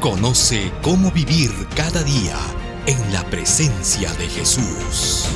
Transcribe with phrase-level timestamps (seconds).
[0.00, 2.36] Conoce cómo vivir cada día
[2.86, 5.28] en la presencia de Jesús.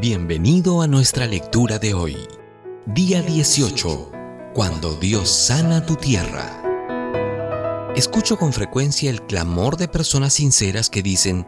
[0.00, 2.16] Bienvenido a nuestra lectura de hoy,
[2.86, 4.12] día 18,
[4.54, 6.60] cuando Dios sana tu tierra.
[7.96, 11.46] Escucho con frecuencia el clamor de personas sinceras que dicen,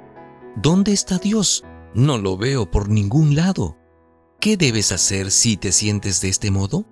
[0.56, 1.64] ¿Dónde está Dios?
[1.94, 3.76] No lo veo por ningún lado.
[4.46, 6.86] ¿Qué debes hacer si te sientes de este modo?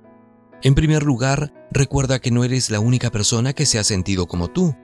[0.65, 4.49] En primer lugar, recuerda que no eres la única persona que se ha sentido como
[4.49, 4.75] tú.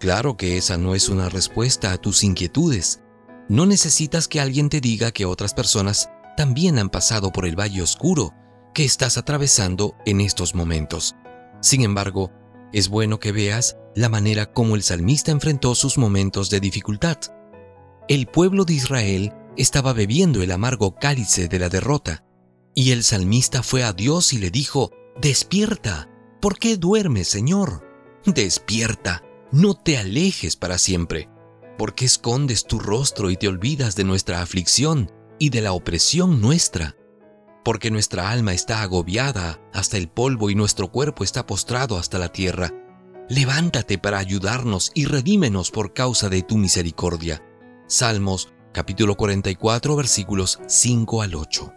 [0.00, 3.02] Claro que esa no es una respuesta a tus inquietudes.
[3.50, 7.82] No necesitas que alguien te diga que otras personas también han pasado por el valle
[7.82, 8.32] oscuro
[8.72, 11.16] que estás atravesando en estos momentos.
[11.60, 12.32] Sin embargo,
[12.72, 17.18] es bueno que veas la manera como el salmista enfrentó sus momentos de dificultad.
[18.08, 22.24] El pueblo de Israel estaba bebiendo el amargo cálice de la derrota.
[22.74, 27.86] Y el salmista fue a Dios y le dijo, Despierta, ¿por qué duermes, Señor?
[28.26, 31.28] Despierta, no te alejes para siempre.
[31.78, 36.40] ¿Por qué escondes tu rostro y te olvidas de nuestra aflicción y de la opresión
[36.40, 36.96] nuestra?
[37.64, 42.30] Porque nuestra alma está agobiada hasta el polvo y nuestro cuerpo está postrado hasta la
[42.30, 42.72] tierra.
[43.28, 47.42] Levántate para ayudarnos y redímenos por causa de tu misericordia.
[47.88, 51.72] Salmos capítulo 44 versículos 5 al 8.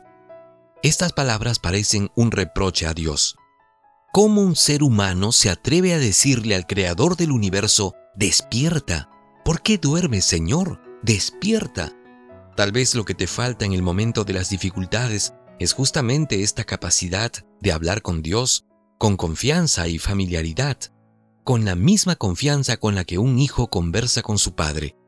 [0.83, 3.37] Estas palabras parecen un reproche a Dios.
[4.11, 9.09] ¿Cómo un ser humano se atreve a decirle al Creador del universo, despierta?
[9.45, 10.81] ¿Por qué duermes, Señor?
[11.01, 11.95] Despierta.
[12.57, 16.65] Tal vez lo que te falta en el momento de las dificultades es justamente esta
[16.65, 18.65] capacidad de hablar con Dios
[18.97, 20.75] con confianza y familiaridad,
[21.45, 24.98] con la misma confianza con la que un hijo conversa con su padre.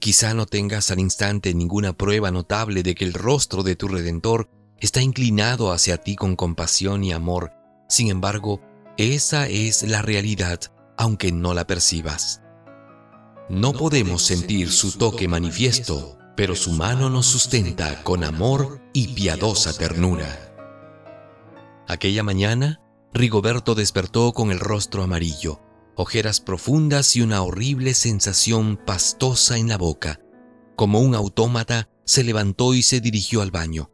[0.00, 4.48] Quizá no tengas al instante ninguna prueba notable de que el rostro de tu Redentor
[4.78, 7.52] está inclinado hacia ti con compasión y amor.
[7.86, 8.62] Sin embargo,
[8.96, 10.58] esa es la realidad,
[10.96, 12.40] aunque no la percibas.
[13.50, 19.76] No podemos sentir su toque manifiesto, pero su mano nos sustenta con amor y piadosa
[19.76, 20.54] ternura.
[21.86, 22.80] Aquella mañana,
[23.12, 25.60] Rigoberto despertó con el rostro amarillo
[26.00, 30.18] ojeras profundas y una horrible sensación pastosa en la boca.
[30.74, 33.90] Como un autómata, se levantó y se dirigió al baño.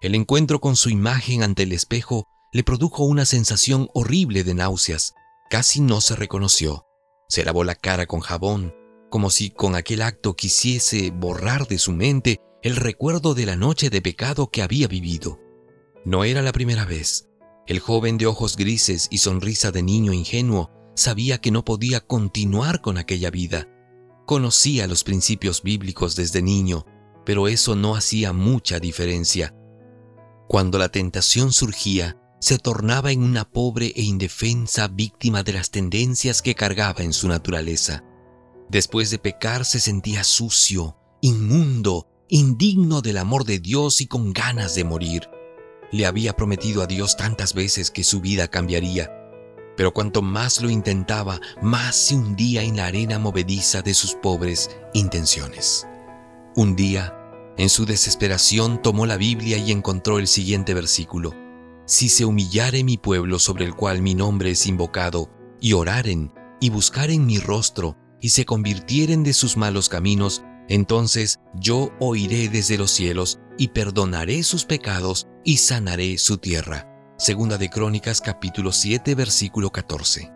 [0.00, 5.12] El encuentro con su imagen ante el espejo le produjo una sensación horrible de náuseas.
[5.50, 6.86] Casi no se reconoció.
[7.28, 8.74] Se lavó la cara con jabón,
[9.10, 13.90] como si con aquel acto quisiese borrar de su mente el recuerdo de la noche
[13.90, 15.38] de pecado que había vivido.
[16.06, 17.28] No era la primera vez.
[17.66, 22.80] El joven de ojos grises y sonrisa de niño ingenuo sabía que no podía continuar
[22.80, 23.68] con aquella vida.
[24.26, 26.86] Conocía los principios bíblicos desde niño,
[27.24, 29.54] pero eso no hacía mucha diferencia.
[30.48, 36.42] Cuando la tentación surgía, se tornaba en una pobre e indefensa víctima de las tendencias
[36.42, 38.04] que cargaba en su naturaleza.
[38.68, 44.74] Después de pecar se sentía sucio, inmundo, indigno del amor de Dios y con ganas
[44.74, 45.28] de morir.
[45.92, 49.21] Le había prometido a Dios tantas veces que su vida cambiaría,
[49.76, 54.70] pero cuanto más lo intentaba, más se hundía en la arena movediza de sus pobres
[54.92, 55.86] intenciones.
[56.54, 57.16] Un día,
[57.56, 61.34] en su desesperación, tomó la Biblia y encontró el siguiente versículo.
[61.86, 66.70] Si se humillare mi pueblo sobre el cual mi nombre es invocado, y oraren, y
[66.70, 72.90] buscaren mi rostro, y se convirtieren de sus malos caminos, entonces yo oiré desde los
[72.90, 76.91] cielos, y perdonaré sus pecados, y sanaré su tierra.
[77.22, 80.32] Segunda de Crónicas capítulo 7 versículo 14.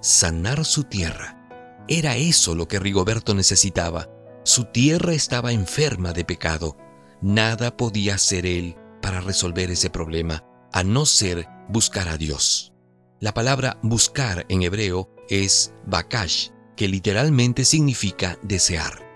[0.00, 1.38] Sanar su tierra.
[1.86, 4.08] Era eso lo que Rigoberto necesitaba.
[4.42, 6.76] Su tierra estaba enferma de pecado.
[7.22, 10.42] Nada podía hacer él para resolver ese problema,
[10.72, 12.72] a no ser buscar a Dios.
[13.20, 19.08] La palabra buscar en hebreo es bakash, que literalmente significa desear.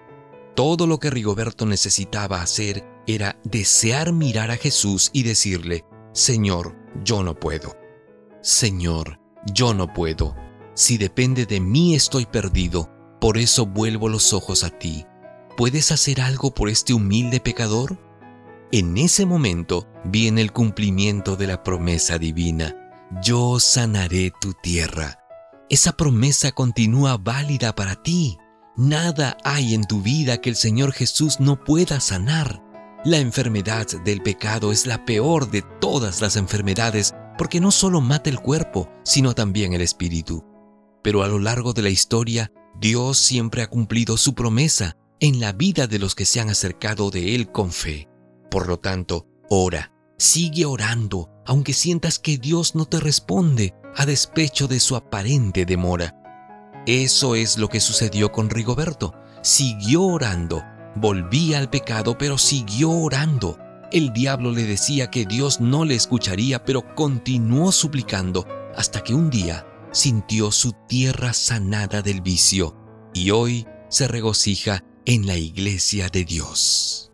[0.55, 7.23] Todo lo que Rigoberto necesitaba hacer era desear mirar a Jesús y decirle, Señor, yo
[7.23, 7.77] no puedo.
[8.43, 9.21] Señor,
[9.53, 10.37] yo no puedo.
[10.75, 12.91] Si depende de mí estoy perdido,
[13.21, 15.07] por eso vuelvo los ojos a ti.
[15.57, 17.99] ¿Puedes hacer algo por este humilde pecador?
[18.73, 22.77] en ese momento viene el cumplimiento de la promesa divina.
[23.23, 25.19] Yo sanaré tu tierra.
[25.69, 28.39] Esa promesa continúa válida para ti.
[28.77, 32.63] Nada hay en tu vida que el Señor Jesús no pueda sanar.
[33.03, 38.29] La enfermedad del pecado es la peor de todas las enfermedades porque no solo mata
[38.29, 40.45] el cuerpo, sino también el espíritu.
[41.03, 45.53] Pero a lo largo de la historia, Dios siempre ha cumplido su promesa en la
[45.53, 48.07] vida de los que se han acercado de Él con fe.
[48.51, 54.69] Por lo tanto, ora, sigue orando, aunque sientas que Dios no te responde a despecho
[54.69, 56.17] de su aparente demora.
[56.87, 59.15] Eso es lo que sucedió con Rigoberto.
[59.43, 60.63] Siguió orando,
[60.95, 63.59] volvía al pecado, pero siguió orando.
[63.93, 68.47] El diablo le decía que Dios no le escucharía, pero continuó suplicando
[68.77, 72.77] hasta que un día sintió su tierra sanada del vicio
[73.13, 77.11] y hoy se regocija en la iglesia de Dios.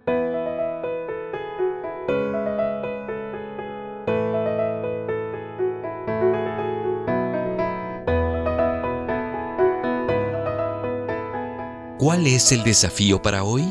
[12.06, 13.64] ¿Cuál es el desafío para hoy?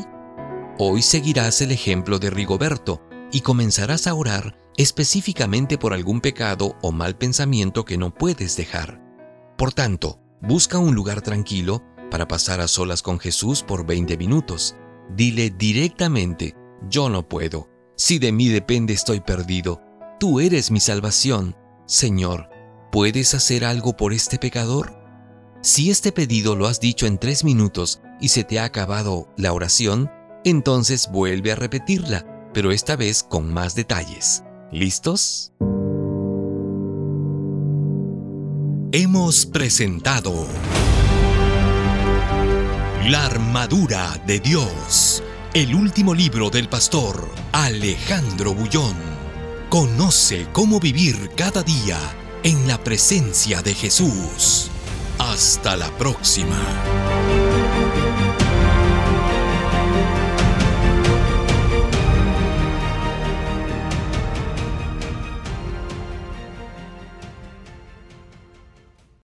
[0.78, 3.02] Hoy seguirás el ejemplo de Rigoberto
[3.32, 9.02] y comenzarás a orar específicamente por algún pecado o mal pensamiento que no puedes dejar.
[9.58, 14.76] Por tanto, busca un lugar tranquilo para pasar a solas con Jesús por 20 minutos.
[15.16, 16.58] Dile directamente,
[16.90, 17.70] yo no puedo.
[17.96, 19.82] Si de mí depende estoy perdido.
[20.20, 21.56] Tú eres mi salvación.
[21.86, 22.50] Señor,
[22.92, 24.94] ¿puedes hacer algo por este pecador?
[25.62, 29.54] Si este pedido lo has dicho en tres minutos y se te ha acabado la
[29.54, 30.12] oración,
[30.44, 34.44] entonces vuelve a repetirla, pero esta vez con más detalles.
[34.72, 35.52] ¿Listos?
[38.92, 40.48] Hemos presentado
[43.10, 45.22] La armadura de Dios,
[45.54, 48.96] el último libro del pastor Alejandro Bullón.
[49.70, 51.98] Conoce cómo vivir cada día
[52.44, 54.70] en la presencia de Jesús.
[55.18, 56.58] Hasta la próxima.